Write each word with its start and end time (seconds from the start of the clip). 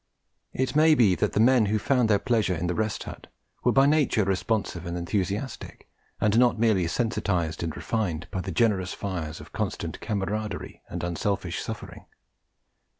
It 0.51 0.75
may 0.75 0.95
be 0.95 1.13
that 1.13 1.33
the 1.33 1.39
men 1.39 1.67
who 1.67 1.77
found 1.77 2.09
their 2.09 2.17
pleasure 2.17 2.55
in 2.55 2.65
the 2.65 2.73
Rest 2.73 3.03
Hut 3.03 3.27
were 3.63 3.71
by 3.71 3.85
nature 3.85 4.23
responsive 4.25 4.83
and 4.87 4.97
enthusiastic, 4.97 5.87
and 6.19 6.39
not 6.39 6.57
merely 6.57 6.87
sensitised 6.87 7.61
and 7.61 7.75
refined 7.77 8.27
by 8.31 8.41
the 8.41 8.51
generous 8.51 8.93
fires 8.93 9.39
of 9.39 9.53
constant 9.53 10.01
camaraderie 10.01 10.81
and 10.89 11.03
unselfish 11.03 11.61
suffering. 11.61 12.05